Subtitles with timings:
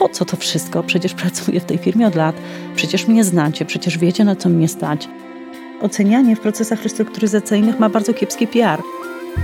[0.00, 0.82] po co to wszystko?
[0.82, 2.36] Przecież pracuję w tej firmie od lat,
[2.76, 5.08] przecież mnie znacie, przecież wiecie na co mnie stać.
[5.80, 8.80] Ocenianie w procesach restrukturyzacyjnych ma bardzo kiepski PR.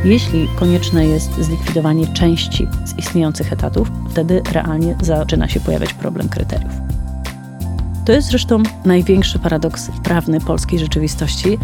[0.05, 6.73] Jeśli konieczne jest zlikwidowanie części z istniejących etatów, wtedy realnie zaczyna się pojawiać problem kryteriów.
[8.05, 11.59] To jest zresztą największy paradoks prawny polskiej rzeczywistości.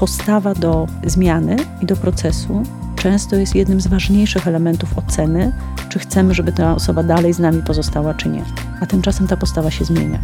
[0.00, 2.62] Postawa do zmiany i do procesu
[2.96, 5.52] często jest jednym z ważniejszych elementów oceny,
[5.92, 8.44] czy chcemy, żeby ta osoba dalej z nami pozostała, czy nie.
[8.80, 10.18] A tymczasem ta postawa się zmienia.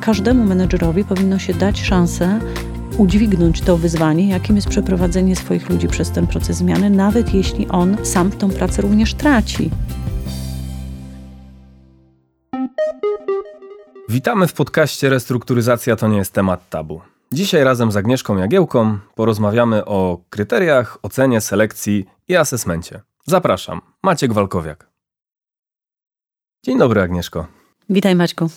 [0.00, 2.40] Każdemu menedżerowi powinno się dać szansę
[2.98, 7.96] udźwignąć to wyzwanie, jakim jest przeprowadzenie swoich ludzi przez ten proces zmiany, nawet jeśli on
[8.02, 9.70] sam tą pracę również traci.
[14.08, 17.00] Witamy w podcaście Restrukturyzacja to nie jest temat tabu.
[17.32, 23.13] Dzisiaj razem z Agnieszką Jagiełką porozmawiamy o kryteriach, ocenie, selekcji i asesmencie.
[23.26, 24.90] Zapraszam, Maciek Walkowiak.
[26.64, 27.46] Dzień dobry Agnieszko.
[27.88, 28.50] Witaj Maćku.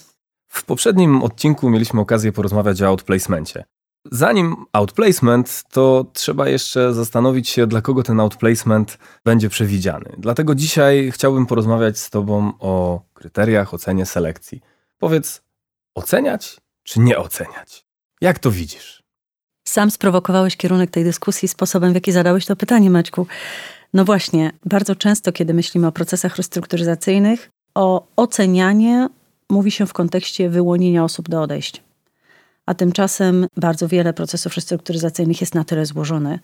[0.48, 3.64] W poprzednim odcinku mieliśmy okazję porozmawiać o outplacemencie.
[4.12, 10.16] Zanim outplacement, to trzeba jeszcze zastanowić się, dla kogo ten outplacement będzie przewidziany.
[10.18, 14.62] Dlatego dzisiaj chciałbym porozmawiać z Tobą o kryteriach, ocenie, selekcji.
[14.98, 15.42] Powiedz,
[15.96, 17.86] oceniać czy nie oceniać?
[18.22, 19.04] Jak to widzisz?
[19.68, 23.28] Sam sprowokowałeś kierunek tej dyskusji sposobem, w jaki zadałeś to pytanie, Maćku.
[23.98, 29.08] No właśnie, bardzo często, kiedy myślimy o procesach restrukturyzacyjnych, o ocenianie
[29.50, 31.82] mówi się w kontekście wyłonienia osób do odejścia.
[32.66, 36.40] A tymczasem bardzo wiele procesów restrukturyzacyjnych jest na tyle złożone,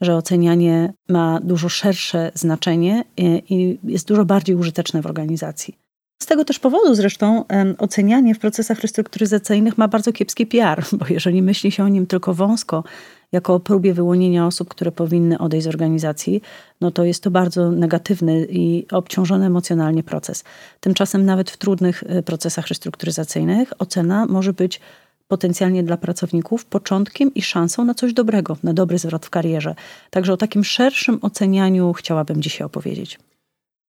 [0.00, 3.04] że ocenianie ma dużo szersze znaczenie
[3.48, 5.78] i jest dużo bardziej użyteczne w organizacji.
[6.22, 7.44] Z tego też powodu zresztą
[7.78, 12.34] ocenianie w procesach restrukturyzacyjnych ma bardzo kiepski PR, bo jeżeli myśli się o nim tylko
[12.34, 12.84] wąsko,
[13.32, 16.42] jako o próbie wyłonienia osób, które powinny odejść z organizacji,
[16.80, 20.44] no to jest to bardzo negatywny i obciążony emocjonalnie proces.
[20.80, 24.80] Tymczasem nawet w trudnych e, procesach restrukturyzacyjnych ocena może być
[25.28, 29.74] potencjalnie dla pracowników początkiem i szansą na coś dobrego, na dobry zwrot w karierze.
[30.10, 33.18] Także o takim szerszym ocenianiu chciałabym dzisiaj opowiedzieć.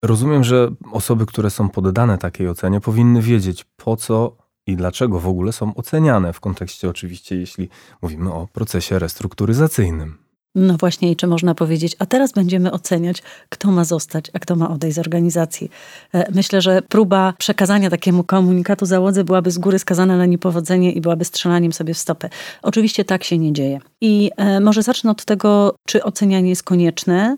[0.04, 4.36] Rozumiem, że osoby, które są poddane takiej ocenie, powinny wiedzieć, po co
[4.68, 7.70] i dlaczego w ogóle są oceniane w kontekście oczywiście, jeśli
[8.02, 10.24] mówimy o procesie restrukturyzacyjnym.
[10.56, 14.56] No właśnie, i czy można powiedzieć, a teraz będziemy oceniać, kto ma zostać, a kto
[14.56, 15.72] ma odejść z organizacji.
[16.14, 21.02] E, myślę, że próba przekazania takiemu komunikatu załodze byłaby z góry skazana na niepowodzenie i
[21.02, 22.30] byłaby strzelaniem sobie w stopę.
[22.62, 23.80] Oczywiście tak się nie dzieje.
[24.02, 27.38] I e, może zacznę od tego, czy ocenianie jest konieczne.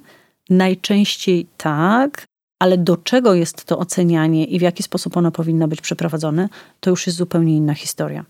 [0.50, 2.26] Najczęściej tak,
[2.66, 6.50] ale do czego jest to ocenianie i w jaki sposób ono powinno być przeprowadzone,
[6.80, 8.26] to już jest zupełnie inna historia.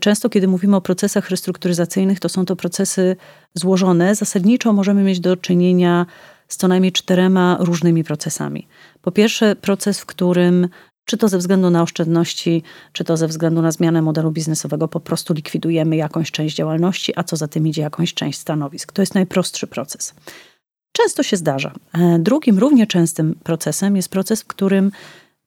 [0.00, 3.16] Często, kiedy mówimy o procesach restrukturyzacyjnych, to są to procesy
[3.54, 4.14] złożone.
[4.14, 6.06] Zasadniczo możemy mieć do czynienia
[6.48, 8.68] z co najmniej czterema różnymi procesami.
[9.02, 10.68] Po pierwsze, proces, w którym
[11.04, 12.62] czy to ze względu na oszczędności,
[12.92, 17.24] czy to ze względu na zmianę modelu biznesowego, po prostu likwidujemy jakąś część działalności, a
[17.24, 18.92] co za tym idzie jakąś część stanowisk.
[18.92, 20.14] To jest najprostszy proces.
[21.02, 21.72] Często się zdarza.
[21.92, 24.90] E, drugim, równie częstym procesem jest proces, w którym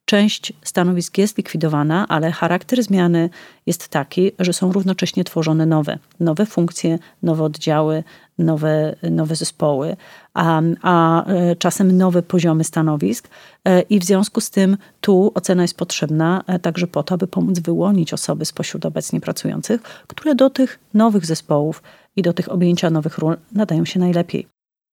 [0.04, 3.30] część stanowisk jest likwidowana, ale charakter zmiany
[3.66, 8.04] jest taki, że są równocześnie tworzone nowe, nowe funkcje, nowe oddziały,
[8.38, 9.96] nowe, nowe zespoły,
[10.34, 13.28] a, a e, czasem nowe poziomy stanowisk.
[13.64, 17.58] E, I w związku z tym tu ocena jest potrzebna także po to, aby pomóc
[17.58, 21.82] wyłonić osoby spośród obecnie pracujących, które do tych nowych zespołów
[22.16, 24.51] i do tych objęcia nowych ról nadają się najlepiej.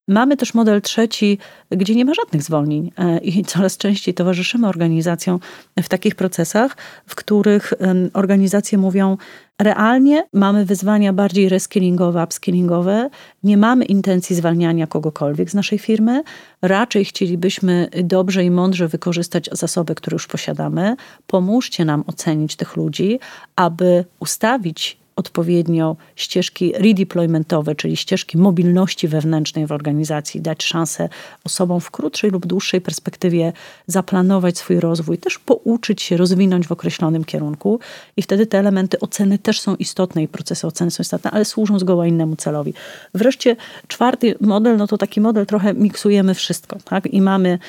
[0.09, 1.37] Mamy też model trzeci,
[1.71, 5.39] gdzie nie ma żadnych zwolnień e, i coraz częściej towarzyszymy organizacjom
[5.83, 6.77] w takich procesach,
[7.07, 7.73] w których
[8.13, 9.17] organizacje mówią,
[9.59, 13.09] realnie mamy wyzwania bardziej reskillingowe, upskillingowe,
[13.43, 16.23] nie mamy intencji zwalniania kogokolwiek z naszej firmy,
[16.61, 20.95] raczej chcielibyśmy dobrze i mądrze wykorzystać zasoby, które już posiadamy.
[21.27, 23.19] Pomóżcie nam ocenić tych ludzi,
[23.55, 31.09] aby ustawić odpowiednio ścieżki redeploymentowe, czyli ścieżki mobilności wewnętrznej w organizacji, dać szansę
[31.43, 33.53] osobom w krótszej lub dłuższej perspektywie
[33.87, 37.79] zaplanować swój rozwój, też pouczyć się, rozwinąć w określonym kierunku
[38.17, 41.79] i wtedy te elementy oceny też są istotne i procesy oceny są istotne, ale służą
[41.79, 42.73] zgoła innemu celowi.
[43.13, 43.55] Wreszcie
[43.87, 47.05] czwarty model, no to taki model trochę miksujemy wszystko, tak?
[47.05, 47.59] I mamy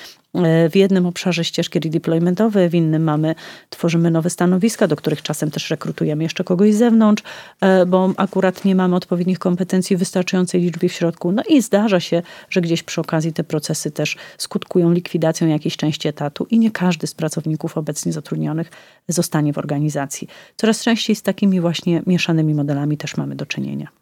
[0.71, 3.35] w jednym obszarze ścieżki redeploymentowe, w innym mamy,
[3.71, 7.23] tworzymy nowe stanowiska, do których czasem też rekrutujemy jeszcze kogoś z zewnątrz,
[7.61, 11.33] e, bo akurat nie mamy odpowiednich kompetencji w wystarczającej liczbie w środku.
[11.33, 16.09] No i zdarza się, że gdzieś przy okazji te procesy też skutkują likwidacją jakiejś części
[16.09, 18.71] etatu i nie każdy z pracowników obecnie zatrudnionych
[19.09, 20.29] zostanie w organizacji.
[20.57, 24.00] Coraz częściej z takimi właśnie mieszanymi modelami też mamy do czynienia.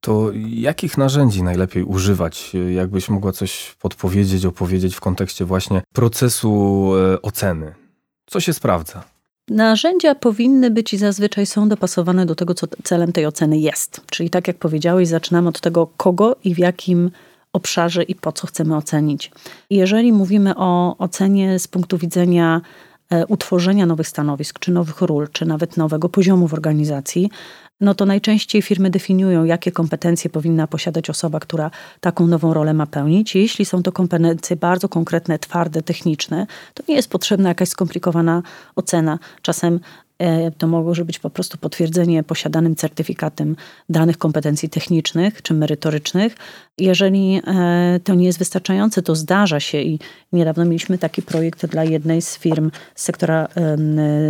[0.00, 2.52] To jakich narzędzi najlepiej używać?
[2.74, 7.74] Jakbyś mogła coś podpowiedzieć, opowiedzieć w kontekście właśnie procesu e, oceny?
[8.26, 9.04] Co się sprawdza?
[9.48, 14.00] Narzędzia powinny być i zazwyczaj są dopasowane do tego, co celem tej oceny jest.
[14.10, 17.10] Czyli tak jak powiedziałeś, zaczynamy od tego, kogo i w jakim
[17.52, 19.30] obszarze i po co chcemy ocenić.
[19.70, 22.60] Jeżeli mówimy o ocenie z punktu widzenia
[23.28, 27.30] utworzenia nowych stanowisk, czy nowych ról, czy nawet nowego poziomu w organizacji,
[27.80, 31.70] no to najczęściej firmy definiują, jakie kompetencje powinna posiadać osoba, która
[32.00, 33.34] taką nową rolę ma pełnić.
[33.34, 38.42] Jeśli są to kompetencje bardzo konkretne, twarde, techniczne, to nie jest potrzebna jakaś skomplikowana
[38.76, 39.18] ocena.
[39.42, 39.80] Czasem
[40.18, 43.56] E, to może być po prostu potwierdzenie posiadanym certyfikatem
[43.88, 46.36] danych kompetencji technicznych czy merytorycznych.
[46.78, 49.98] Jeżeli e, to nie jest wystarczające, to zdarza się i
[50.32, 53.48] niedawno mieliśmy taki projekt dla jednej z firm z sektora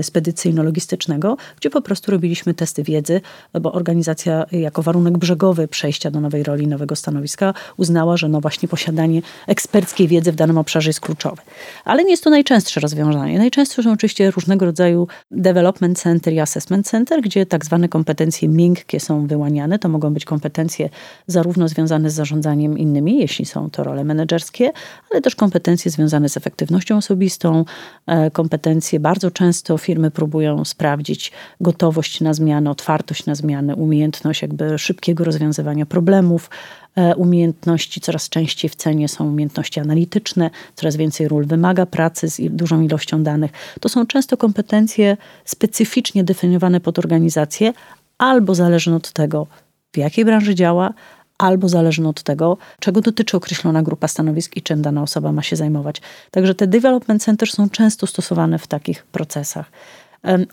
[0.03, 3.21] spedycyjno-logistycznego, gdzie po prostu robiliśmy testy wiedzy,
[3.61, 8.69] bo organizacja jako warunek brzegowy przejścia do nowej roli, nowego stanowiska uznała, że no właśnie
[8.69, 11.43] posiadanie eksperckiej wiedzy w danym obszarze jest kluczowe.
[11.85, 13.39] Ale nie jest to najczęstsze rozwiązanie.
[13.39, 19.01] Najczęstsze są oczywiście różnego rodzaju Development Center i Assessment Center, gdzie tak zwane kompetencje miękkie
[19.01, 19.79] są wyłaniane.
[19.79, 20.91] To mogą być kompetencje
[21.27, 22.38] zarówno związane z zarządzaniem
[22.77, 24.73] innymi, jeśli są to role menedżerskie,
[25.11, 27.65] ale też kompetencje związane z efektywnością osobistą,
[28.07, 34.79] e, kompetencje bardzo często firmy próbują sprawdzić gotowość na zmianę, otwartość na zmianę, umiejętność jakby
[34.79, 36.51] szybkiego rozwiązywania problemów,
[36.99, 42.41] E, umiejętności coraz częściej w cenie są umiejętności analityczne, coraz więcej ról wymaga pracy z
[42.51, 43.51] dużą ilością danych.
[43.81, 47.73] To są często kompetencje specyficznie definiowane pod organizację,
[48.19, 49.47] albo zależne od tego,
[49.93, 50.95] w jakiej branży działa,
[51.39, 55.57] albo zależne od tego, czego dotyczy określona grupa stanowisk i czym dana osoba ma się
[55.57, 56.03] zajmować.
[56.31, 59.71] Także te development centers są często stosowane w takich procesach.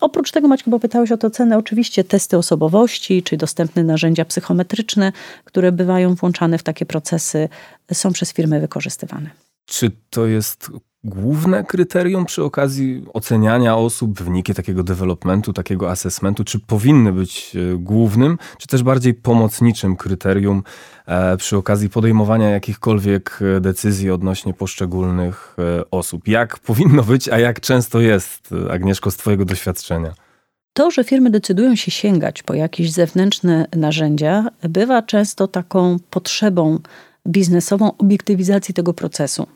[0.01, 5.11] Oprócz tego, Maćku, bo pytałeś o tę cenę, oczywiście testy osobowości, czy dostępne narzędzia psychometryczne,
[5.45, 7.49] które bywają włączane w takie procesy,
[7.93, 9.29] są przez firmy wykorzystywane.
[9.65, 10.71] Czy to jest
[11.05, 17.77] główne kryterium przy okazji oceniania osób, wyniki takiego developmentu, takiego assessmentu, czy powinny być e,
[17.77, 20.63] głównym, czy też bardziej pomocniczym kryterium
[21.05, 25.55] e, przy okazji podejmowania jakichkolwiek e, decyzji odnośnie poszczególnych
[25.91, 26.27] osób?
[26.27, 30.13] Jak powinno być, a jak często jest, Agnieszko, z Twojego doświadczenia?
[30.73, 36.79] To, że firmy decydują się sięgać po jakieś zewnętrzne narzędzia, bywa często taką potrzebą
[37.27, 39.47] biznesową obiektywizacji tego procesu.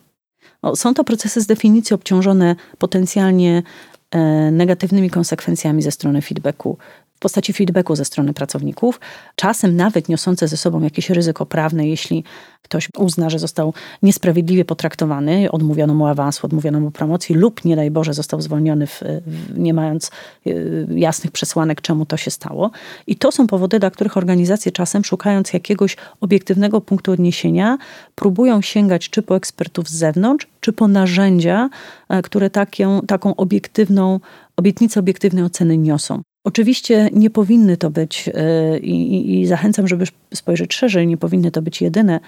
[0.76, 3.64] Są to procesy z definicji obciążone potencjalnie
[4.12, 4.20] e,
[4.52, 6.78] negatywnymi konsekwencjami ze strony feedbacku
[7.19, 9.00] w postaci feedbacku ze strony pracowników,
[9.36, 12.24] czasem nawet niosące ze sobą jakieś ryzyko prawne, jeśli
[12.62, 13.74] ktoś uzna, że został
[14.04, 19.04] niesprawiedliwie potraktowany, odmówiono mu awansu, odmówiono mu promocji lub nie daj Boże został zwolniony, w,
[19.27, 20.12] w, nie mając
[20.48, 22.71] y, jasnych przesłanek, czemu to się stało.
[23.07, 27.77] I to są powody, dla których organizacje czasem szukając jakiegoś obiektywnego punktu odniesienia,
[28.15, 31.69] próbują sięgać czy po ekspertów z zewnątrz, czy po narzędzia,
[32.10, 34.19] e, które taką, taką obiektywną,
[34.57, 36.22] obietnicę obiektywnej oceny niosą.
[36.44, 41.62] Oczywiście nie powinny to być, e, i, i, zachęcam, żeby spojrzeć szerzej, nie powinny to
[41.62, 42.19] być jedyne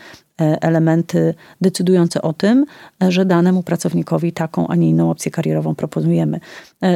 [0.41, 2.65] e, elementy decydujące o tym,
[3.03, 6.39] e, że danemu pracownikowi taką, a nie inną opcję karierową proponujemy.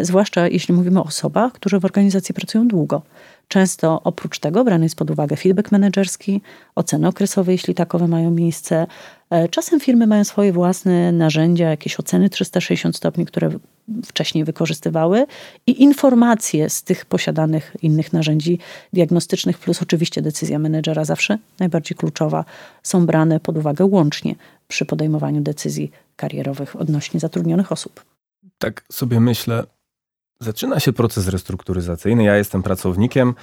[0.01, 3.01] Zwłaszcza jeśli mówimy o osobach, które w organizacji pracują długo.
[3.47, 6.41] Często oprócz tego brany jest pod uwagę feedback menedżerski,
[6.75, 8.87] oceny okresowe, jeśli takowe mają miejsce.
[9.51, 13.49] Czasem firmy mają swoje własne narzędzia, jakieś oceny 360 stopni, które
[14.05, 15.25] wcześniej wykorzystywały
[15.67, 18.59] i informacje z tych posiadanych innych narzędzi
[18.93, 22.45] diagnostycznych, plus oczywiście decyzja menedżera zawsze najbardziej kluczowa,
[22.83, 24.35] są brane pod uwagę łącznie
[24.67, 28.05] przy podejmowaniu decyzji karierowych odnośnie zatrudnionych osób.
[28.57, 29.63] Tak sobie myślę,
[30.39, 32.23] zaczyna się proces restrukturyzacyjny.
[32.23, 33.33] Ja jestem pracownikiem.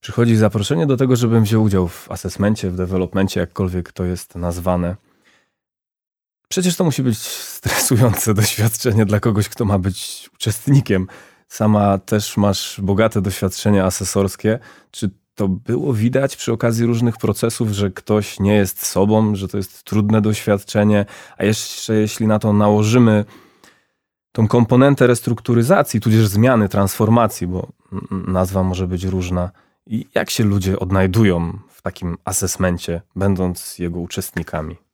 [0.00, 4.96] Przychodzi zaproszenie do tego, żebym wziął udział w asesmencie, w developmencie, jakkolwiek to jest nazwane.
[6.52, 11.06] Przecież to musi być stresujące doświadczenie dla kogoś, kto ma być uczestnikiem.
[11.48, 14.58] Sama też masz bogate doświadczenie asesorskie.
[14.90, 19.56] Czy to było widać przy okazji różnych procesów, że ktoś nie jest sobą, że to
[19.56, 23.24] jest trudne doświadczenie, a jeszcze jeśli na to nałożymy
[24.32, 27.68] tą komponentę restrukturyzacji, tudzież zmiany, transformacji, bo
[28.10, 29.50] nazwa może być różna.
[29.86, 34.89] I jak się ludzie odnajdują w takim asesmencie, będąc jego uczestnikami?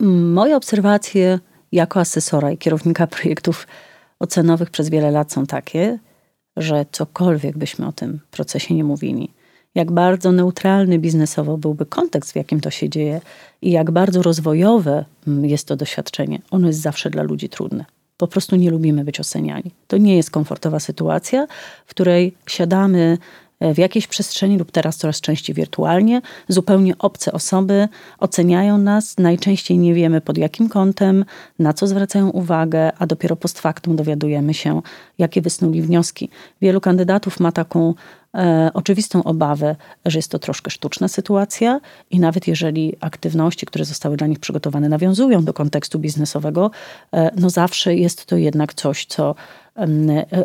[0.00, 1.38] Moje obserwacje
[1.72, 3.66] jako asesora i kierownika projektów
[4.18, 5.98] ocenowych przez wiele lat są takie,
[6.56, 9.32] że cokolwiek byśmy o tym procesie nie mówili,
[9.74, 13.20] jak bardzo neutralny biznesowo byłby kontekst, w jakim to się dzieje
[13.62, 17.84] i jak bardzo rozwojowe mm, jest to doświadczenie, ono jest zawsze dla ludzi trudne.
[18.16, 19.70] Po prostu nie lubimy być oceniani.
[19.86, 21.46] To nie jest komfortowa sytuacja,
[21.86, 23.18] w której siadamy
[23.60, 26.22] w jakiejś przestrzeni lub teraz coraz częściej wirtualnie.
[26.48, 27.88] Zupełnie obce osoby
[28.18, 31.24] oceniają nas, najczęściej nie wiemy pod jakim kątem,
[31.58, 34.82] na co zwracają uwagę, a dopiero post factum dowiadujemy się,
[35.18, 36.30] jakie wysnuli wnioski.
[36.60, 37.94] Wielu kandydatów ma taką
[38.34, 41.80] e, oczywistą obawę, że jest to troszkę sztuczna sytuacja
[42.10, 46.70] i nawet jeżeli aktywności, które zostały dla nich przygotowane, nawiązują do kontekstu biznesowego,
[47.12, 49.34] e, no zawsze jest to jednak coś, co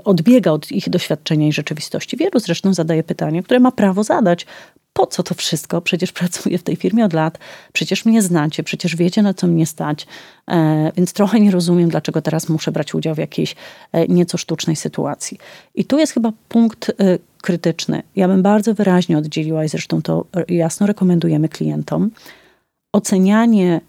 [0.04, 2.18] odbiega od ich doświadczenia i rzeczywistości.
[2.18, 4.46] Wielu zresztą zadaje pytanie, które ma prawo zadać.
[4.94, 5.82] Po co to wszystko?
[5.82, 7.38] Przecież pracuję w tej firmie od lat,
[7.74, 10.08] przecież mnie znacie, przecież wiecie, na co mnie stać,
[10.48, 13.56] e, więc trochę nie rozumiem, dlaczego teraz muszę brać udział w jakiejś
[13.92, 15.38] e, nieco sztucznej sytuacji.
[15.76, 16.94] I tu jest chyba punkt e,
[17.42, 18.04] krytyczny.
[18.16, 22.12] Ja bym bardzo wyraźnie oddzieliła, i zresztą to jasno rekomendujemy klientom,
[22.94, 23.82] ocenianie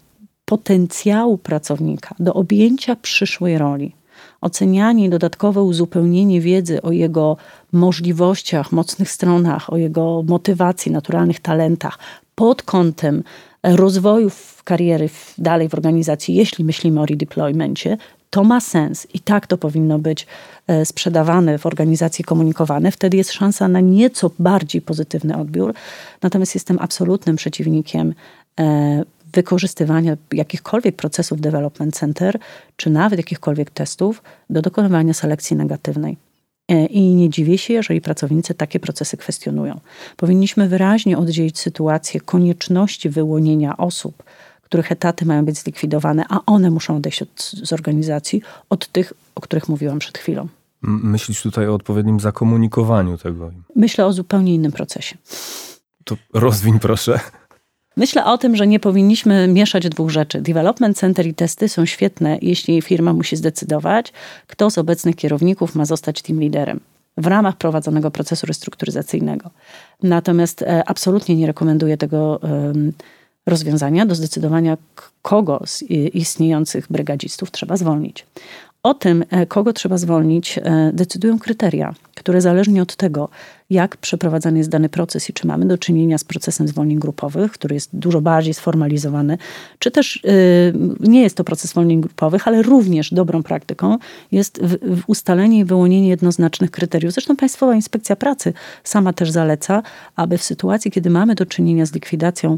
[0.45, 3.95] potencjału pracownika do objęcia przyszłej roli
[4.45, 7.37] ocenianie dodatkowe uzupełnienie wiedzy o jego
[7.71, 11.99] możliwościach, mocnych stronach, o jego motywacji, naturalnych talentach
[12.35, 13.23] pod kątem
[13.63, 14.31] rozwoju
[14.63, 17.97] kariery dalej w organizacji, jeśli myślimy o redeploymencie,
[18.29, 20.27] to ma sens i tak to powinno być
[20.67, 22.91] e, sprzedawane w organizacji, komunikowane.
[22.91, 25.73] Wtedy jest szansa na nieco bardziej pozytywny odbiór.
[26.21, 28.13] Natomiast jestem absolutnym przeciwnikiem
[28.59, 32.39] e, wykorzystywania jakichkolwiek procesów development center,
[32.75, 36.17] czy nawet jakichkolwiek testów do dokonywania selekcji negatywnej.
[36.69, 39.79] E, I nie dziwię się, jeżeli pracownicy takie procesy kwestionują.
[40.17, 44.23] Powinniśmy wyraźnie oddzielić sytuację konieczności wyłonienia osób,
[44.61, 49.41] których etaty mają być zlikwidowane, a one muszą odejść od, z organizacji, od tych, o
[49.41, 50.47] których mówiłam przed chwilą.
[50.81, 53.51] Myślisz tutaj o odpowiednim zakomunikowaniu tego?
[53.75, 55.17] Myślę o zupełnie innym procesie.
[56.03, 57.19] To rozwiń proszę.
[57.97, 60.41] Myślę o tym, że nie powinniśmy mieszać dwóch rzeczy.
[60.41, 64.13] Development Center i testy są świetne, jeśli firma musi zdecydować,
[64.47, 66.79] kto z obecnych kierowników ma zostać team liderem
[67.17, 69.49] w ramach prowadzonego procesu restrukturyzacyjnego.
[70.03, 72.39] Natomiast e, absolutnie nie rekomenduję tego
[73.45, 74.77] rozwiązania do zdecydowania,
[75.21, 75.81] kogo z
[76.13, 78.25] istniejących brygadzistów trzeba zwolnić.
[78.85, 83.29] O tym, e, kogo trzeba zwolnić, e, decydują kryteria, które zależnie od tego,
[83.69, 87.75] jak przeprowadzany jest dany proces i czy mamy do czynienia z procesem zwolnień grupowych, który
[87.75, 89.37] jest dużo bardziej sformalizowany,
[89.79, 90.29] czy też yy,
[90.99, 93.97] nie jest to proces zwolnień grupowych, ale również dobrą praktyką
[94.31, 97.13] jest w, w ustalenie i wyłonienie jednoznacznych kryteriów.
[97.13, 99.83] Zresztą Państwowa Inspekcja Pracy sama też zaleca,
[100.15, 102.57] aby w sytuacji, kiedy mamy do czynienia z likwidacją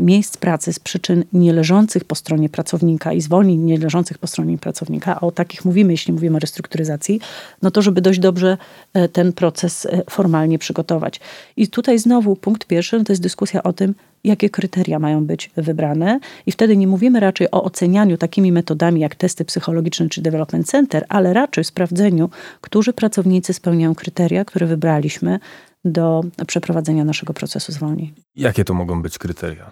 [0.00, 5.20] miejsc pracy z przyczyn nieleżących po stronie pracownika i zwolnień nieleżących po stronie pracownika, a
[5.20, 7.20] o takich mówimy, jeśli mówimy o restrukturyzacji,
[7.62, 8.58] no to żeby dość dobrze
[8.94, 11.20] e, ten proces e, formalnie przygotować.
[11.56, 15.50] I tutaj znowu punkt pierwszy no to jest dyskusja o tym, jakie kryteria mają być
[15.56, 16.20] wybrane.
[16.46, 21.06] I wtedy nie mówimy raczej o ocenianiu takimi metodami jak testy psychologiczne czy development center,
[21.08, 25.38] ale raczej sprawdzeniu, którzy pracownicy spełniają kryteria, które wybraliśmy
[25.84, 28.12] do przeprowadzenia naszego procesu zwolnień.
[28.36, 29.70] Jakie to mogą być kryteria?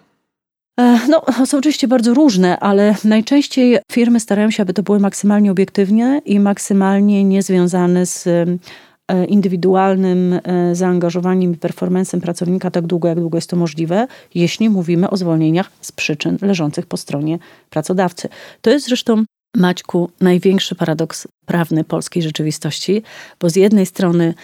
[0.80, 5.50] E, no, są oczywiście bardzo różne, ale najczęściej firmy starają się, aby to były maksymalnie
[5.50, 13.20] obiektywnie i maksymalnie niezwiązane z e, indywidualnym e, zaangażowaniem i performancem pracownika tak długo, jak
[13.20, 17.38] długo jest to możliwe, jeśli mówimy o zwolnieniach z przyczyn leżących po stronie
[17.70, 18.28] pracodawcy.
[18.60, 19.24] To jest zresztą
[19.56, 23.02] Maćku, największy paradoks prawny polskiej rzeczywistości,
[23.40, 24.34] bo z jednej strony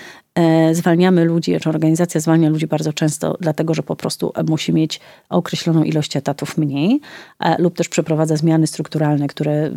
[0.72, 5.82] zwalniamy ludzi, czy organizacja zwalnia ludzi bardzo często, dlatego że po prostu musi mieć określoną
[5.82, 7.00] ilość etatów mniej,
[7.40, 9.70] e, lub też przeprowadza zmiany strukturalne, które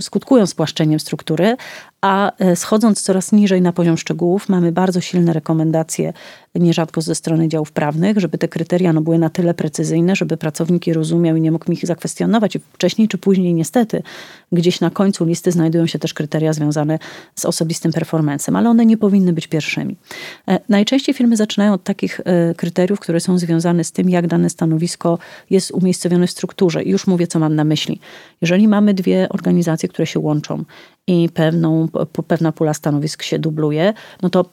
[0.00, 1.56] skutkują spłaszczeniem struktury,
[2.00, 6.12] a e, schodząc coraz niżej na poziom szczegółów, mamy bardzo silne rekomendacje,
[6.54, 10.86] nierzadko ze strony działów prawnych, żeby te kryteria no, były na tyle precyzyjne, żeby pracownik
[10.86, 12.56] je rozumiał i nie mógł ich zakwestionować.
[12.56, 14.02] I wcześniej czy później, niestety,
[14.52, 16.98] gdzieś na końcu listy znajdują się też kryteria związane
[17.34, 19.96] z osobistym performancem, ale one nie powinny być pierwszymi.
[20.48, 24.50] E, najczęściej firmy zaczynają od takich e, kryteriów, które są związane z tym, jak dane
[24.50, 25.18] stanowisko
[25.50, 26.82] jest umiejscowione w strukturze.
[26.82, 28.00] I już mówię, co mam na myśli.
[28.40, 30.64] Jeżeli mamy dwie organizacje, które się łączą
[31.06, 31.88] i pewną,
[32.26, 34.44] pewna pula stanowisk się dubluje, no to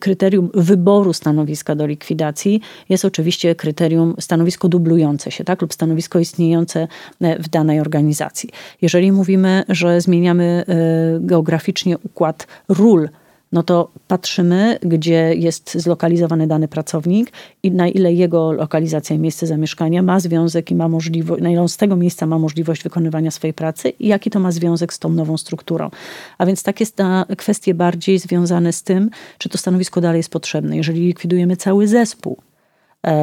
[0.00, 6.88] kryterium wyboru stanowiska do likwidacji jest oczywiście kryterium stanowisko dublujące się, tak, lub stanowisko istniejące
[7.20, 8.50] e, w danej organizacji.
[8.82, 10.74] Jeżeli mówimy, że zmieniamy e,
[11.20, 13.08] geograficznie układ ról
[13.52, 19.46] no to patrzymy, gdzie jest zlokalizowany dany pracownik i na ile jego lokalizacja i miejsce
[19.46, 23.30] zamieszkania ma związek i ma możliwość, na ile on z tego miejsca ma możliwość wykonywania
[23.30, 25.90] swojej pracy i jaki to ma związek z tą nową strukturą.
[26.38, 30.30] A więc tak jest na kwestie bardziej związane z tym, czy to stanowisko dalej jest
[30.30, 30.76] potrzebne.
[30.76, 32.36] Jeżeli likwidujemy cały zespół,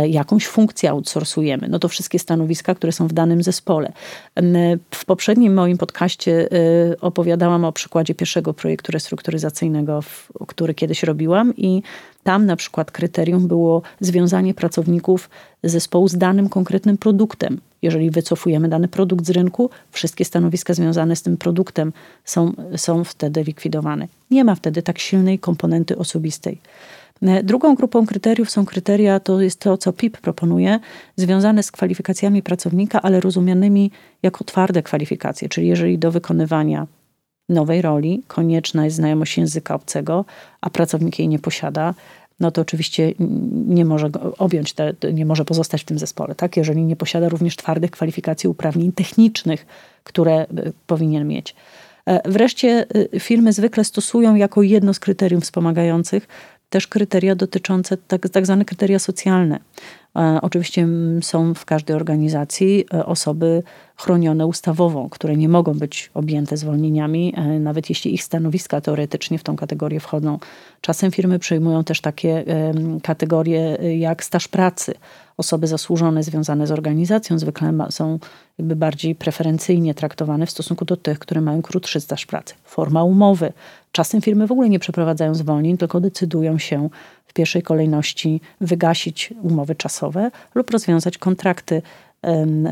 [0.07, 1.67] jakąś funkcję outsourcujemy.
[1.67, 3.93] No to wszystkie stanowiska, które są w danym zespole.
[4.91, 10.03] W poprzednim moim podcaście e, opowiadałam o przykładzie pierwszego projektu restrukturyzacyjnego,
[10.47, 11.81] który kiedyś robiłam i
[12.23, 15.29] tam na przykład kryterium było związanie pracowników
[15.63, 17.61] zespołu z danym konkretnym produktem.
[17.81, 21.93] Jeżeli wycofujemy dany produkt z rynku, wszystkie stanowiska związane z tym produktem
[22.25, 24.07] są, są wtedy likwidowane.
[24.31, 26.61] Nie ma wtedy tak silnej komponenty osobistej.
[27.21, 30.79] E, drugą grupą kryteriów są kryteria, to jest to, co PIP proponuje,
[31.15, 33.91] związane z kwalifikacjami pracownika, ale rozumianymi
[34.23, 36.87] jako twarde kwalifikacje, czyli jeżeli do wykonywania
[37.49, 40.25] nowej roli konieczna jest znajomość języka obcego,
[40.61, 41.93] a pracownik jej nie posiada,
[42.39, 43.13] no to oczywiście
[43.67, 46.57] nie może objąć, te, nie może pozostać w tym zespole, tak?
[46.57, 49.65] jeżeli nie posiada również twardych kwalifikacji uprawnień technicznych,
[50.03, 50.45] które e,
[50.87, 51.55] powinien mieć.
[52.05, 52.85] E, wreszcie
[53.19, 56.27] firmy zwykle stosują jako jedno z kryterium wspomagających
[56.69, 59.59] też kryteria dotyczące, tak, tak zwane kryteria socjalne.
[60.15, 60.87] E, oczywiście
[61.21, 63.63] są w każdej organizacji e, osoby
[63.95, 69.43] chronione ustawowo, które nie mogą być objęte zwolnieniami, e, nawet jeśli ich stanowiska teoretycznie w
[69.43, 70.39] tą kategorię wchodzą.
[70.81, 72.45] Czasem firmy przyjmują też takie
[73.03, 74.93] kategorie jak staż pracy.
[75.37, 78.19] Osoby zasłużone związane z organizacją zwykle są
[78.57, 82.53] jakby bardziej preferencyjnie traktowane w stosunku do tych, które mają krótszy staż pracy.
[82.63, 83.53] Forma umowy.
[83.97, 86.89] Czasem firmy w ogóle nie przeprowadzają zwolnień, tylko decydują się
[87.27, 91.81] w pierwszej kolejności wygasić umowy czasowe lub rozwiązać kontrakty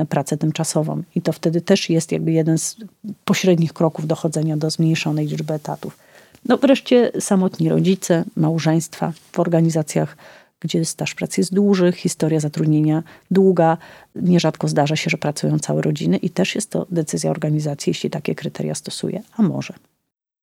[0.10, 1.04] pracę tymczasową.
[1.16, 2.78] I to wtedy też jest jakby jeden z
[3.24, 5.98] pośrednich kroków dochodzenia do zmniejszonej liczby etatów.
[6.46, 10.18] No wreszcie samotni rodzice, małżeństwa w organizacjach,
[10.60, 13.78] gdzie staż pracy jest dłuży, historia zatrudnienia długa.
[14.16, 18.36] Nierzadko zdarza się, że pracują całe rodziny i też jest to decyzja organizacji, jeśli takie
[18.36, 19.74] kryteria stosuje, a może.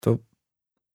[0.01, 0.17] To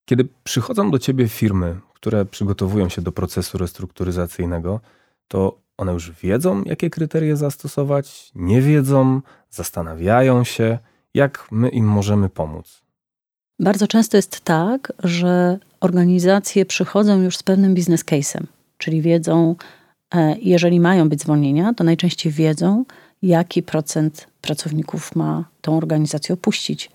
[0.07, 4.79] kiedy przychodzą do ciebie firmy, które przygotowują się do procesu restrukturyzacyjnego,
[5.27, 10.79] to one już wiedzą, jakie kryteria zastosować, nie wiedzą, zastanawiają się,
[11.13, 12.81] jak my im możemy pomóc.
[13.59, 18.43] Bardzo często jest tak, że organizacje przychodzą już z pewnym biznes case'em,
[18.77, 19.55] czyli wiedzą,
[20.15, 22.85] e, jeżeli mają być zwolnienia, to najczęściej wiedzą,
[23.21, 26.89] jaki procent pracowników ma tą organizację opuścić.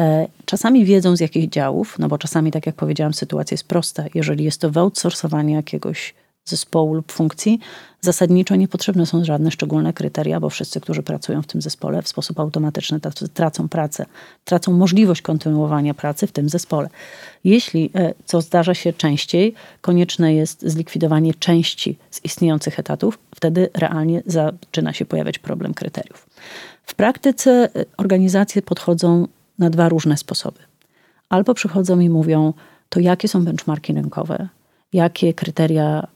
[0.00, 4.04] E, czasami wiedzą z jakich działów, no bo czasami, tak jak powiedziałam, sytuacja jest prosta.
[4.14, 7.60] Jeżeli jest to wyoutsourcowanie jakiegoś zespołu lub funkcji,
[8.00, 12.40] zasadniczo niepotrzebne są żadne szczególne kryteria, bo wszyscy, którzy pracują w tym zespole w sposób
[12.40, 13.00] automatyczny
[13.34, 14.06] tracą pracę,
[14.44, 16.88] tracą możliwość kontynuowania pracy w tym zespole.
[17.44, 24.22] Jeśli, e, co zdarza się częściej, konieczne jest zlikwidowanie części z istniejących etatów, wtedy realnie
[24.26, 26.26] zaczyna się pojawiać problem kryteriów.
[26.84, 29.26] W praktyce e, organizacje podchodzą
[29.60, 30.58] na dwa różne sposoby.
[31.28, 32.52] Albo przychodzą i mówią,
[32.88, 34.48] to jakie są benchmarki rynkowe,
[34.92, 36.06] jakie kryteria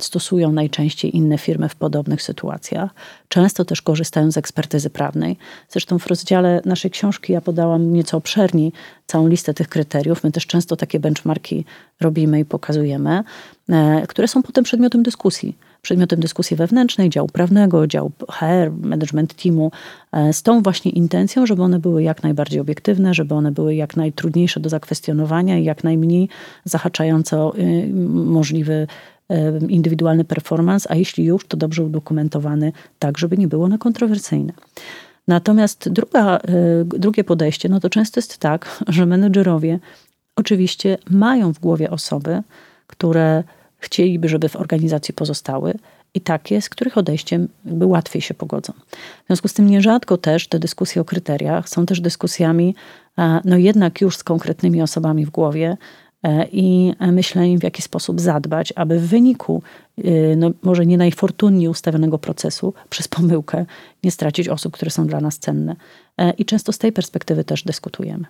[0.00, 2.90] stosują najczęściej inne firmy w podobnych sytuacjach.
[3.28, 5.36] Często też korzystają z ekspertyzy prawnej.
[5.68, 8.72] Zresztą w rozdziale naszej książki ja podałam nieco obszerniej
[9.06, 10.24] całą listę tych kryteriów.
[10.24, 11.64] My też często takie benchmarki
[12.00, 13.24] robimy i pokazujemy,
[13.68, 19.70] e, które są potem przedmiotem dyskusji przedmiotem dyskusji wewnętrznej, działu prawnego, działu HR, management teamu,
[20.12, 23.96] e, z tą właśnie intencją, żeby one były jak najbardziej obiektywne, żeby one były jak
[23.96, 26.28] najtrudniejsze do zakwestionowania i jak najmniej
[26.64, 28.86] zahaczające o y, możliwy
[29.28, 34.52] e, indywidualny performance, a jeśli już, to dobrze udokumentowany, tak, żeby nie było one kontrowersyjne.
[35.28, 36.40] Natomiast druga, e,
[36.84, 39.78] drugie podejście, no to często jest tak, że menedżerowie
[40.36, 42.42] oczywiście mają w głowie osoby,
[42.86, 43.44] które
[43.78, 45.74] chcieliby, żeby w organizacji pozostały
[46.14, 48.72] i takie, z których odejściem jakby łatwiej się pogodzą.
[49.24, 52.74] W związku z tym nierzadko też te dyskusje o kryteriach są też dyskusjami,
[53.18, 55.76] e, no jednak już z konkretnymi osobami w głowie
[56.22, 59.62] e, i myśleniem, w jaki sposób zadbać, aby w wyniku,
[59.98, 63.66] e, no może nie najfortunniej ustawionego procesu, przez pomyłkę
[64.04, 65.76] nie stracić osób, które są dla nas cenne.
[66.38, 68.24] I często z tej perspektywy też dyskutujemy.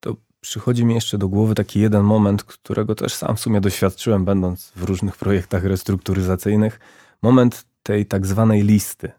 [0.00, 4.24] To przychodzi mi jeszcze do głowy taki jeden moment, którego też sam w sumie doświadczyłem,
[4.24, 6.80] będąc w różnych projektach restrukturyzacyjnych.
[7.22, 9.12] Moment tej tak zwanej listy.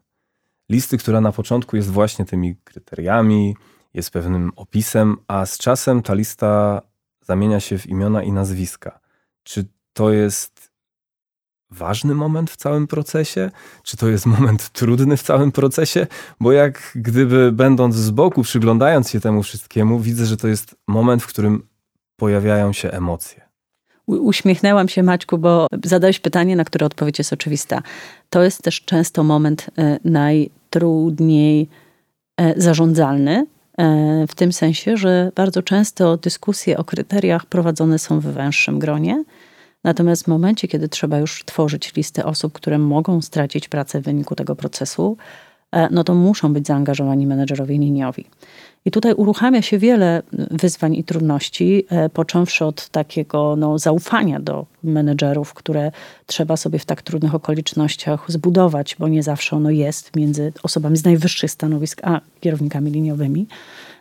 [0.70, 3.56] Listy, która na początku jest właśnie tymi kryteriami,
[3.94, 6.82] jest pewnym opisem, a z czasem ta lista
[7.22, 9.00] zamienia się w imiona i nazwiska.
[9.44, 10.59] Czy to jest
[11.72, 13.52] ważny moment w całym procesie?
[13.84, 16.08] Czy to jest moment trudny w całym procesie?
[16.40, 21.24] Bo jak gdyby będąc z boku, przyglądając się temu wszystkiemu, widzę, że to jest moment,
[21.24, 21.68] w którym
[22.16, 23.50] pojawiają się emocje.
[24.08, 27.82] Uśmiechnęłam się, Maćku, bo zadałeś pytanie, na które odpowiedź jest oczywista.
[28.30, 31.70] To jest też często moment e, najtrudniej
[32.38, 33.46] e, zarządzalny,
[33.78, 39.24] e, w tym sensie, że bardzo często dyskusje o kryteriach prowadzone są w węższym gronie
[39.84, 44.36] Natomiast w momencie, kiedy trzeba już tworzyć listę osób, które mogą stracić pracę w wyniku
[44.36, 45.18] tego procesu,
[45.92, 48.26] no to muszą być zaangażowani menedżerowie liniowi.
[48.86, 54.66] I tutaj uruchamia się wiele wyzwań i trudności, e, począwszy od takiego no, zaufania do
[54.84, 55.92] menedżerów, które
[56.26, 61.06] trzeba sobie w tak trudnych okolicznościach zbudować, bo nie zawsze ono jest między osobami z
[61.06, 63.48] najwyższych stanowisk a kierownikami liniowymi.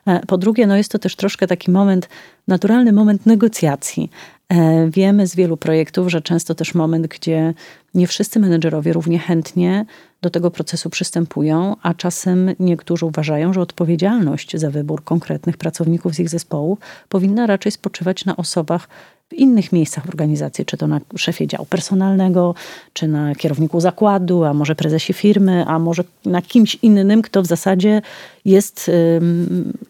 [0.07, 2.09] E, po drugie, no jest to też troszkę taki moment,
[2.49, 4.11] naturalny moment negocjacji.
[4.49, 7.55] E, wiemy z wielu projektów, że często też moment, gdzie
[7.95, 9.87] nie wszyscy menedżerowie równie chętnie
[10.23, 16.19] do tego procesu przystępują, a czasem niektórzy uważają, że odpowiedzialność za wybór konkretnych pracowników z
[16.19, 18.89] ich zespołu powinna raczej spoczywać na osobach
[19.29, 22.55] w innych miejscach organizacji, czy to na szefie działu personalnego,
[22.93, 27.47] czy na kierowniku zakładu, a może prezesie firmy, a może na kimś innym, kto w
[27.47, 28.03] zasadzie
[28.45, 28.91] jest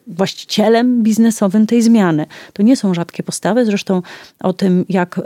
[0.08, 2.26] właścicielem biznesowym tej zmiany.
[2.52, 4.02] To nie są rzadkie postawy, zresztą
[4.40, 5.22] o tym, jak y,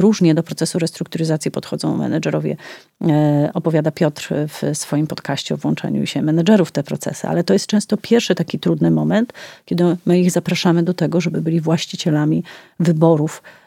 [0.00, 2.56] różnie do procesu restrukturyzacji podchodzą menedżerowie,
[3.02, 3.06] y,
[3.54, 7.66] opowiada Piotr w swoim podcaście o włączaniu się menedżerów w te procesy, ale to jest
[7.66, 9.32] często pierwszy taki trudny moment,
[9.64, 12.44] kiedy my ich zapraszamy do tego, żeby byli właścicielami
[12.80, 13.65] wyborów E,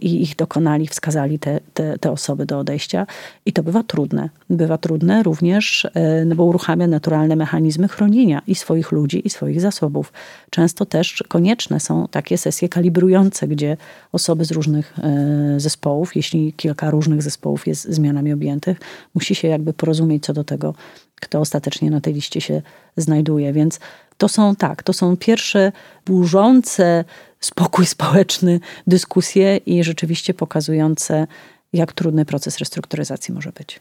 [0.00, 3.06] i ich dokonali, wskazali te, te, te, osoby do odejścia.
[3.46, 4.28] I to bywa trudne.
[4.50, 9.60] Bywa trudne również, e, no bo uruchamia naturalne mechanizmy chronienia i swoich ludzi, i swoich
[9.60, 10.12] zasobów.
[10.50, 13.76] Często też konieczne są takie sesje kalibrujące, gdzie
[14.12, 18.80] osoby z różnych e, zespołów, jeśli kilka różnych zespołów jest zmianami objętych,
[19.14, 20.74] musi się jakby porozumieć co do tego,
[21.20, 22.62] kto ostatecznie na tej liście się
[22.96, 23.52] znajduje.
[23.52, 23.80] Więc
[24.18, 25.72] to są tak, to są pierwsze
[26.06, 27.04] burzące
[27.40, 31.26] spokój społeczny dyskusje i rzeczywiście pokazujące,
[31.72, 33.80] jak trudny proces restrukturyzacji może być.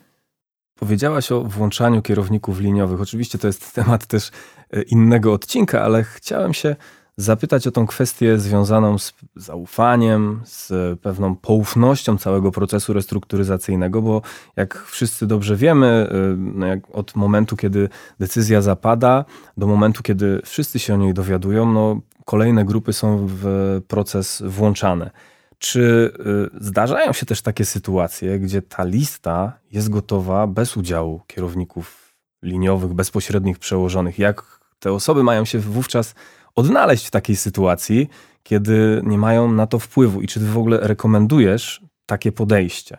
[0.79, 3.01] Powiedziałaś o włączaniu kierowników liniowych.
[3.01, 4.31] Oczywiście to jest temat też
[4.71, 6.75] e, innego odcinka, ale chciałem się
[7.19, 14.21] zapytać o tą kwestię związaną z zaufaniem, z pewną poufnością całego procesu restrukturyzacyjnego, bo
[14.55, 19.25] jak wszyscy dobrze wiemy, y, no od momentu, kiedy decyzja zapada,
[19.57, 23.45] do momentu, kiedy wszyscy się o niej dowiadują, no kolejne grupy są w
[23.87, 25.11] proces włączane.
[25.57, 26.13] Czy
[26.59, 32.93] y, zdarzają się też takie sytuacje, gdzie ta lista jest gotowa bez udziału kierowników liniowych,
[32.93, 34.19] bezpośrednich przełożonych?
[34.19, 36.15] Jak te osoby mają się wówczas
[36.55, 38.09] odnaleźć w takiej sytuacji,
[38.43, 42.97] kiedy nie mają na to wpływu i czy ty w ogóle rekomendujesz takie podejście?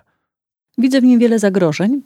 [0.78, 2.02] Widzę w nim wiele zagrożeń,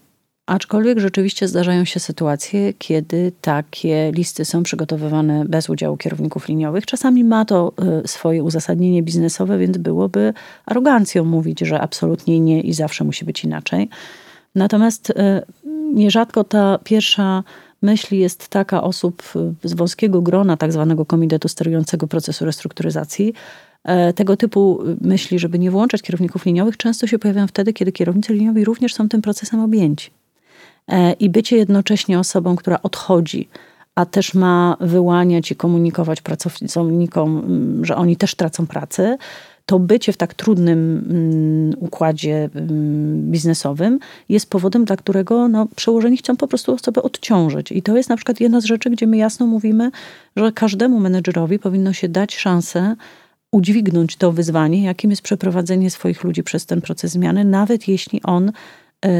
[0.46, 6.86] aczkolwiek rzeczywiście zdarzają się sytuacje, kiedy takie listy są przygotowywane bez udziału kierowników liniowych.
[6.86, 7.72] Czasami ma to
[8.04, 10.34] y, swoje uzasadnienie biznesowe, więc byłoby
[10.66, 13.88] arogancją mówić, że absolutnie nie i zawsze musi być inaczej.
[14.54, 15.14] Natomiast y,
[15.94, 17.44] nierzadko ta pierwsza
[17.82, 19.22] myśli jest taka osób
[19.64, 23.34] z wąskiego grona tak zwanego komitetu sterującego procesu restrukturyzacji.
[23.84, 28.34] E, tego typu myśli, żeby nie włączać kierowników liniowych, często się pojawiają wtedy, kiedy kierownicy
[28.34, 30.10] liniowi również są tym procesem objęci.
[30.88, 33.48] E, I bycie jednocześnie osobą, która odchodzi,
[33.94, 37.42] a też ma wyłaniać i komunikować pracownikom,
[37.82, 39.16] że oni też tracą pracę,
[39.66, 46.16] to bycie w tak trudnym mm, układzie mm, biznesowym jest powodem, dla którego no, przełożeni
[46.16, 47.72] chcą po prostu osobę odciążyć.
[47.72, 49.90] I to jest na przykład jedna z rzeczy, gdzie my jasno mówimy,
[50.36, 52.96] że każdemu menedżerowi powinno się dać szansę
[53.52, 58.52] udźwignąć to wyzwanie, jakim jest przeprowadzenie swoich ludzi przez ten proces zmiany, nawet jeśli on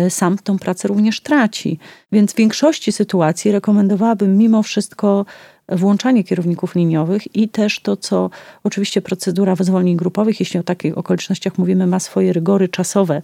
[0.08, 1.78] sam tą pracę również traci.
[2.12, 5.26] Więc w większości sytuacji rekomendowałabym mimo wszystko
[5.68, 8.30] włączanie kierowników liniowych i też to, co
[8.64, 13.22] oczywiście procedura zwolnień grupowych, jeśli o takich okolicznościach mówimy, ma swoje rygory czasowe,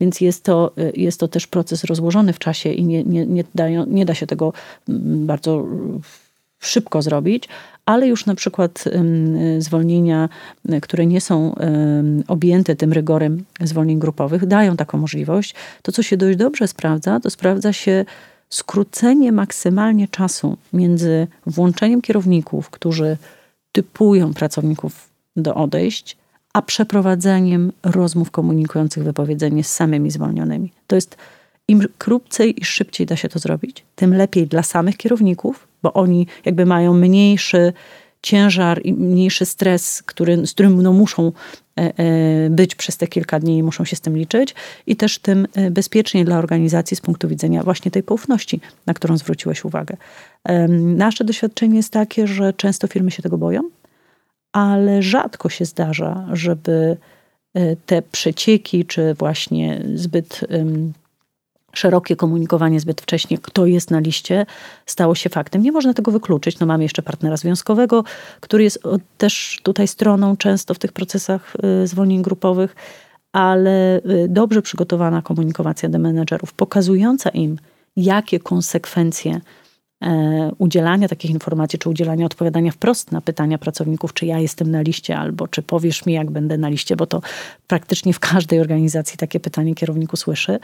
[0.00, 3.44] więc jest to, jest to też proces rozłożony w czasie i nie, nie, nie,
[3.86, 4.52] nie da się tego
[4.88, 5.66] mm, bardzo
[6.66, 7.48] szybko zrobić,
[7.86, 8.84] ale już na przykład
[9.58, 10.28] zwolnienia,
[10.82, 11.54] które nie są
[12.28, 15.54] objęte tym rygorem zwolnień grupowych, dają taką możliwość.
[15.82, 18.04] To, co się dość dobrze sprawdza, to sprawdza się
[18.50, 23.16] skrócenie maksymalnie czasu między włączeniem kierowników, którzy
[23.72, 26.16] typują pracowników do odejść,
[26.52, 30.72] a przeprowadzeniem rozmów komunikujących wypowiedzenie z samymi zwolnionymi.
[30.86, 31.16] To jest
[31.68, 36.26] im krócej i szybciej da się to zrobić, tym lepiej dla samych kierowników, bo oni
[36.44, 37.72] jakby mają mniejszy
[38.24, 41.32] ciężar i mniejszy stres, który, z którym no, muszą
[41.78, 44.54] e, e, być przez te kilka dni i muszą się z tym liczyć
[44.86, 49.16] i też tym e, bezpiecznie dla organizacji z punktu widzenia właśnie tej poufności, na którą
[49.16, 49.96] zwróciłeś uwagę.
[50.96, 53.62] Nasze doświadczenie jest takie, że często firmy się tego boją,
[54.52, 56.96] ale rzadko się zdarza, żeby
[57.86, 60.40] te przecieki, czy właśnie zbyt
[61.74, 64.46] szerokie komunikowanie zbyt wcześnie, kto jest na liście,
[64.86, 65.62] stało się faktem.
[65.62, 66.58] Nie można tego wykluczyć.
[66.58, 68.04] No mamy jeszcze partnera związkowego,
[68.40, 68.82] który jest
[69.18, 72.76] też tutaj stroną często w tych procesach y, zwolnień grupowych,
[73.32, 77.58] ale y, dobrze przygotowana komunikacja do menedżerów, pokazująca im,
[77.96, 79.40] jakie konsekwencje
[80.04, 84.80] e, udzielania takich informacji, czy udzielania odpowiadania wprost na pytania pracowników, czy ja jestem na
[84.80, 87.20] liście, albo czy powiesz mi, jak będę na liście, bo to
[87.66, 90.58] praktycznie w każdej organizacji takie pytanie kierowniku słyszy.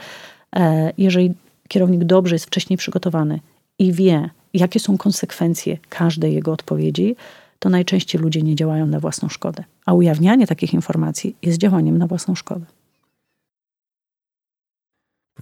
[0.55, 1.33] E, jeżeli
[1.67, 3.39] kierownik dobrze jest wcześniej przygotowany
[3.79, 7.15] i wie, jakie są konsekwencje każdej jego odpowiedzi,
[7.59, 9.63] to najczęściej ludzie nie działają na własną szkodę.
[9.85, 12.65] A ujawnianie takich informacji jest działaniem na własną szkodę.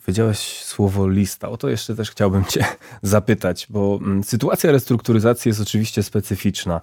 [0.05, 1.49] Powiedziałaś słowo lista.
[1.49, 2.65] O to jeszcze też chciałbym Cię
[3.01, 6.81] zapytać, bo mm, sytuacja restrukturyzacji jest oczywiście specyficzna.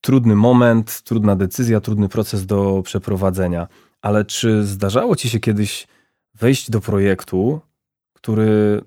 [0.00, 3.68] trudny moment, trudna decyzja, trudny proces do przeprowadzenia.
[4.02, 5.86] Ale czy zdarzało Ci się kiedyś
[6.34, 7.60] wejść do projektu,
[8.12, 8.80] który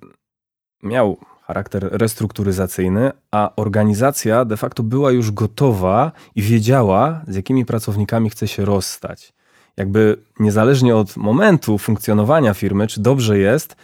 [0.83, 8.29] miał charakter restrukturyzacyjny, a organizacja de facto była już gotowa i wiedziała, z jakimi pracownikami
[8.29, 9.33] chce się rozstać.
[9.77, 13.75] Jakby niezależnie od momentu funkcjonowania firmy, czy dobrze jest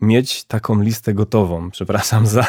[0.00, 2.46] mieć taką listę gotową, przepraszam za,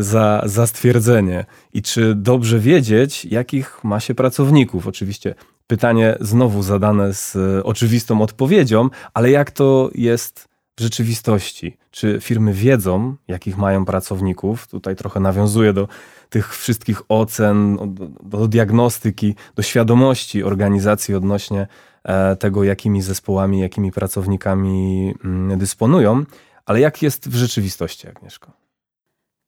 [0.00, 4.86] za, za stwierdzenie, i czy dobrze wiedzieć, jakich ma się pracowników.
[4.86, 5.34] Oczywiście
[5.66, 10.48] pytanie znowu zadane z oczywistą odpowiedzią, ale jak to jest
[10.78, 11.76] w rzeczywistości?
[11.90, 14.66] Czy firmy wiedzą, jakich mają pracowników?
[14.66, 15.88] Tutaj trochę nawiązuję do
[16.30, 21.66] tych wszystkich ocen, do, do diagnostyki, do świadomości organizacji odnośnie
[22.04, 26.24] e, tego, jakimi zespołami, jakimi pracownikami mm, dysponują.
[26.66, 28.65] Ale jak jest w rzeczywistości, Agnieszko?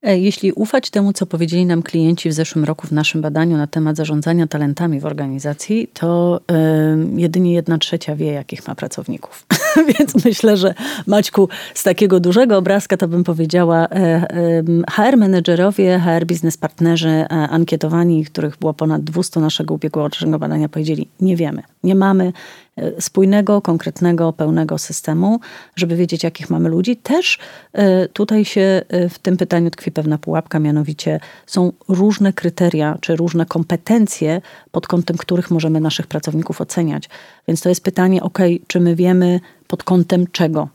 [0.03, 3.67] E, jeśli ufać temu, co powiedzieli nam klienci w zeszłym roku w naszym badaniu na
[3.67, 9.47] temat zarządzania talentami w organizacji, to y, jedynie jedna trzecia wie, jakich ma pracowników.
[9.99, 10.75] Więc myślę, że
[11.07, 13.89] Maćku, z takiego dużego obrazka to bym powiedziała, y,
[14.37, 21.09] y, HR menedżerowie, HR biznes partnerzy ankietowani, których było ponad 200 naszego ubiegłorocznego badania, powiedzieli,
[21.21, 22.33] nie wiemy, nie mamy
[22.79, 25.41] E, spójnego, konkretnego, pełnego systemu,
[25.77, 26.97] żeby wiedzieć, jakich mamy ludzi.
[26.97, 27.39] Też
[27.73, 33.17] e, tutaj się e, w tym pytaniu tkwi pewna pułapka, mianowicie są różne kryteria czy
[33.17, 37.09] różne kompetencje, pod kątem których możemy naszych pracowników oceniać.
[37.49, 40.69] Więc to jest pytanie, ok, czy my wiemy, pod kątem czego.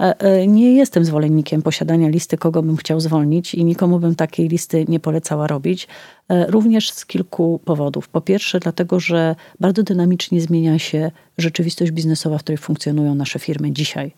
[0.00, 4.48] E, e, nie jestem zwolennikiem posiadania listy, kogo bym chciał zwolnić i nikomu bym takiej
[4.48, 5.88] listy nie polecała robić.
[6.28, 8.08] E, również z kilku powodów.
[8.08, 13.72] Po pierwsze, dlatego, że bardzo dynamicznie zmienia się rzeczywistość biznesowa, w której funkcjonują nasze firmy
[13.72, 14.12] dzisiaj.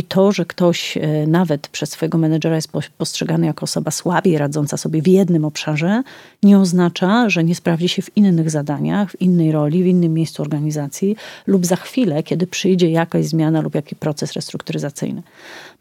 [0.00, 4.76] I to, że ktoś e, nawet przez swojego menedżera jest postrzegany jako osoba słabiej radząca
[4.76, 6.02] sobie w jednym obszarze,
[6.42, 10.42] nie oznacza, że nie sprawdzi się w innych zadaniach, w innej roli, w innym miejscu
[10.42, 15.22] organizacji lub za chwilę, kiedy przyjdzie jakaś zmiana lub jakiś proces restrukturyzacyjny.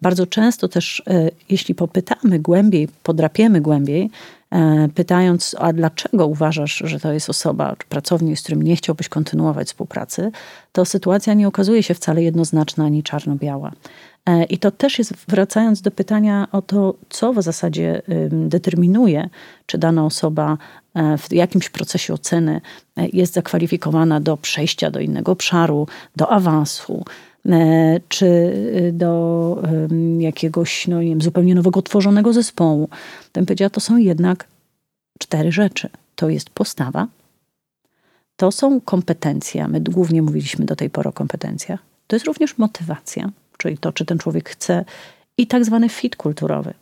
[0.01, 4.09] Bardzo często też, e, jeśli popytamy głębiej, podrapiemy głębiej,
[4.95, 9.67] pytając, a dlaczego uważasz, że to jest osoba, czy pracownik, z którym nie chciałbyś kontynuować
[9.67, 10.31] współpracy,
[10.71, 13.71] to sytuacja nie okazuje się wcale jednoznaczna ani czarno-biała.
[14.25, 19.29] E, I to też jest, wracając do pytania o to, co w zasadzie determinuje,
[19.65, 20.57] czy dana osoba
[20.93, 22.61] e, w jakimś procesie oceny
[22.97, 27.03] e, jest zakwalifikowana do przejścia do innego obszaru, do awansu,
[28.07, 28.53] czy
[28.93, 29.63] do
[30.19, 32.89] jakiegoś no, nie wiem, zupełnie nowego tworzonego zespołu.
[33.33, 34.47] Bym powiedziała, to są jednak
[35.19, 35.89] cztery rzeczy.
[36.15, 37.07] To jest postawa,
[38.35, 41.79] to są kompetencje, my głównie mówiliśmy do tej pory o kompetencjach.
[42.07, 44.85] To jest również motywacja, czyli to, czy ten człowiek chce,
[45.37, 46.73] i tak zwany fit kulturowy.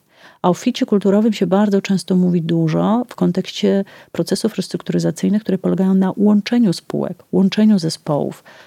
[0.41, 5.93] A o ficie kulturowym się bardzo często mówi dużo w kontekście procesów restrukturyzacyjnych, które polegają
[5.93, 8.66] na łączeniu spółek, łączeniu zespołów e,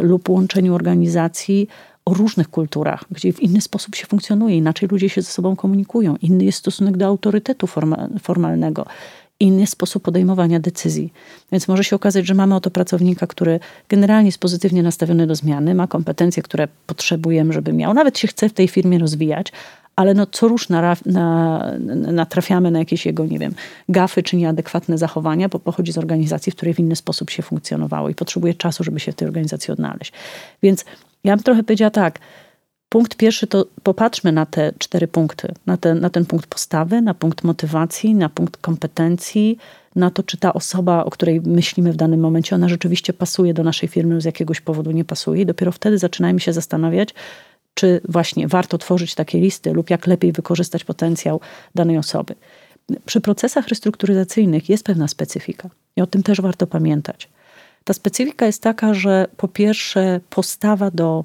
[0.00, 1.68] lub łączeniu organizacji
[2.04, 6.16] o różnych kulturach, gdzie w inny sposób się funkcjonuje, inaczej ludzie się ze sobą komunikują,
[6.22, 7.66] inny jest stosunek do autorytetu
[8.22, 8.86] formalnego.
[9.40, 11.12] Inny sposób podejmowania decyzji.
[11.52, 15.74] Więc może się okazać, że mamy oto pracownika, który generalnie jest pozytywnie nastawiony do zmiany,
[15.74, 19.52] ma kompetencje, które potrzebujemy, żeby miał, nawet się chce w tej firmie rozwijać,
[19.96, 21.72] ale no co rusz na, na,
[22.12, 23.54] natrafiamy na jakieś jego, nie wiem,
[23.88, 28.08] gafy czy nieadekwatne zachowania, bo pochodzi z organizacji, w której w inny sposób się funkcjonowało
[28.08, 30.12] i potrzebuje czasu, żeby się w tej organizacji odnaleźć.
[30.62, 30.84] Więc
[31.24, 32.18] ja bym trochę powiedziała tak,
[32.92, 35.54] Punkt pierwszy to popatrzmy na te cztery punkty.
[35.66, 39.58] Na ten, na ten punkt postawy, na punkt motywacji, na punkt kompetencji,
[39.96, 43.62] na to, czy ta osoba, o której myślimy w danym momencie, ona rzeczywiście pasuje do
[43.62, 45.42] naszej firmy, z jakiegoś powodu nie pasuje.
[45.42, 47.14] I dopiero wtedy zaczynajmy się zastanawiać,
[47.74, 51.40] czy właśnie warto tworzyć takie listy lub jak lepiej wykorzystać potencjał
[51.74, 52.34] danej osoby.
[53.06, 57.28] Przy procesach restrukturyzacyjnych jest pewna specyfika i o tym też warto pamiętać.
[57.84, 61.24] Ta specyfika jest taka, że po pierwsze postawa do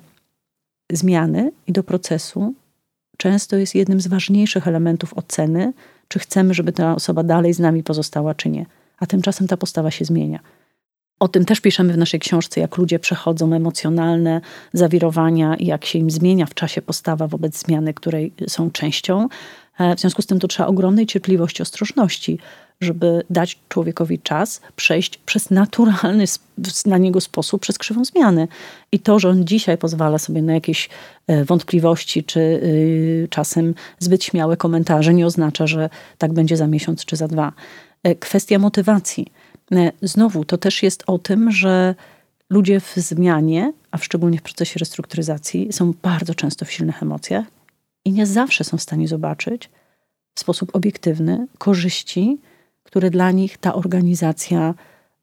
[0.92, 2.54] zmiany i do procesu
[3.18, 5.74] często jest jednym z ważniejszych elementów oceny,
[6.08, 8.66] czy chcemy, żeby ta osoba dalej z nami pozostała, czy nie.
[9.00, 10.40] A tymczasem ta postawa się zmienia.
[11.20, 14.42] O tym też piszemy w naszej książce, jak ludzie przechodzą emocjonalne
[14.74, 19.28] zawirowania i jak się im zmienia w czasie postawa wobec zmiany, której są częścią.
[19.80, 22.40] E, w związku z tym to trzeba ogromnej cierpliwości, ostrożności,
[22.82, 26.26] żeby dać człowiekowi czas przejść przez naturalny
[26.86, 28.48] na niego sposób, przez krzywą zmiany.
[28.92, 30.90] I to, że on dzisiaj pozwala sobie na jakieś
[31.28, 37.06] e, wątpliwości, czy y, czasem zbyt śmiałe komentarze, nie oznacza, że tak będzie za miesiąc
[37.06, 37.54] czy za dwa.
[38.04, 39.28] E, kwestia motywacji.
[40.02, 41.96] Znowu, to też jest o tym, że
[42.50, 47.46] ludzie w zmianie, a szczególnie w procesie restrukturyzacji, są bardzo często w silnych emocjach
[48.06, 49.70] i nie zawsze są w stanie zobaczyć
[50.36, 52.38] w sposób obiektywny korzyści,
[52.84, 54.74] które dla nich ta organizacja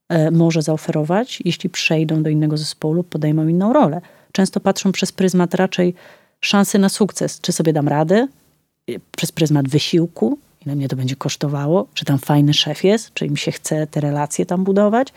[0.08, 4.00] e, może zaoferować, jeśli przejdą do innego zespołu lub podejmą inną rolę.
[4.32, 5.94] Często patrzą przez pryzmat raczej
[6.40, 8.28] szansy na sukces, czy sobie dam radę,
[9.16, 13.36] przez pryzmat wysiłku, ile mnie to będzie kosztowało, czy tam fajny szef jest, czy im
[13.36, 15.08] się chce te relacje tam budować,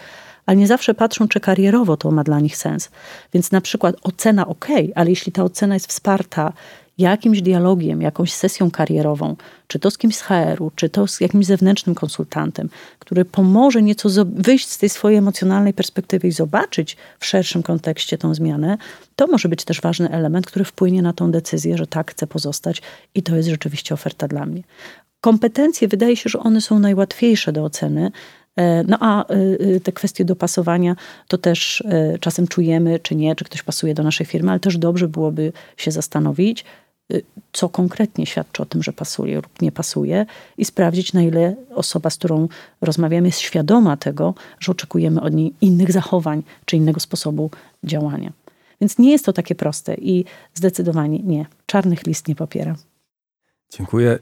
[0.46, 2.90] ale nie zawsze patrzą, czy karierowo to ma dla nich sens.
[3.34, 6.54] Więc na przykład ocena ok, ale jeśli ta ocena jest wsparta
[6.98, 9.36] jakimś dialogiem, jakąś sesją karierową,
[9.68, 14.10] czy to z kimś z HR-u, czy to z jakimś zewnętrznym konsultantem, który pomoże nieco
[14.26, 18.78] wyjść z tej swojej emocjonalnej perspektywy i zobaczyć w szerszym kontekście tą zmianę,
[19.16, 22.82] to może być też ważny element, który wpłynie na tą decyzję, że tak chcę pozostać
[23.16, 24.64] i to jest rzeczywiście oferta dla mnie.
[25.28, 28.12] Kompetencje wydaje się, że one są najłatwiejsze do oceny,
[28.56, 29.34] e, no a e,
[29.76, 30.96] e, te kwestie dopasowania
[31.28, 31.84] to też
[32.20, 35.92] czasem czujemy, czy nie, czy ktoś pasuje do naszej firmy, ale też dobrze byłoby się
[35.92, 36.66] zastanowić,
[37.52, 40.26] co konkretnie świadczy o tym, że pasuje lub nie pasuje,
[40.58, 42.48] i sprawdzić, na ile osoba, z którą
[42.82, 47.52] rozmawiamy, jest świadoma tego, że oczekujemy od niej innych zachowań czy innego sposobu
[47.84, 48.32] działania.
[48.82, 51.46] Więc nie jest to takie proste i zdecydowanie nie.
[51.66, 52.76] Czarnych list nie popiera.
[53.70, 54.20] Dziękuję.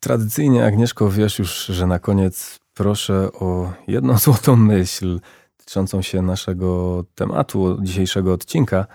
[0.00, 5.20] Tradycyjnie, Agnieszko, wiesz już, że na koniec proszę o jedną złotą myśl
[5.58, 8.86] dotyczącą się naszego tematu dzisiejszego odcinka.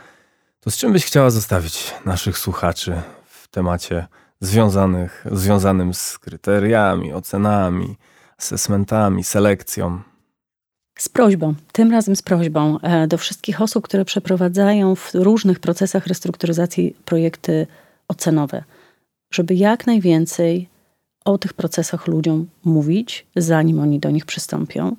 [0.59, 3.01] To z czym byś chciała zostawić naszych słuchaczy
[3.53, 4.07] temacie
[4.41, 7.97] związanych, związanym z kryteriami, ocenami,
[8.37, 10.01] assessmentami, selekcją.
[10.99, 16.07] Z prośbą, tym razem z prośbą e, do wszystkich osób, które przeprowadzają w różnych procesach
[16.07, 17.67] restrukturyzacji projekty
[18.07, 18.63] ocenowe,
[19.33, 20.69] żeby jak najwięcej
[21.25, 24.95] o tych procesach ludziom mówić, zanim oni do nich przystąpią.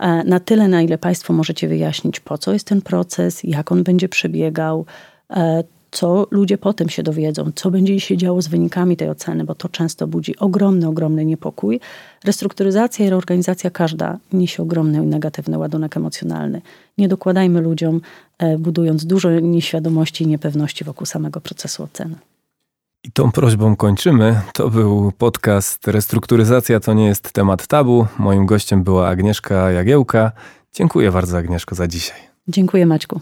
[0.00, 3.82] E, na tyle, na ile Państwo możecie wyjaśnić, po co jest ten proces, jak on
[3.82, 4.86] będzie przebiegał,
[5.30, 9.54] e, co ludzie potem się dowiedzą, co będzie się działo z wynikami tej oceny, bo
[9.54, 11.80] to często budzi ogromny, ogromny niepokój.
[12.24, 16.62] Restrukturyzacja i reorganizacja każda niesie ogromny negatywny ładunek emocjonalny.
[16.98, 18.00] Nie dokładajmy ludziom,
[18.38, 22.14] e, budując dużo nieświadomości i niepewności wokół samego procesu oceny.
[23.04, 24.40] I tą prośbą kończymy.
[24.52, 28.06] To był podcast Restrukturyzacja to nie jest temat tabu.
[28.18, 30.32] Moim gościem była Agnieszka Jagiełka.
[30.72, 32.18] Dziękuję bardzo Agnieszko za dzisiaj.
[32.48, 33.20] Dziękuję Maćku.